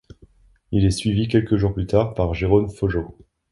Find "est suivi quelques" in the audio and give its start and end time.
0.83-1.57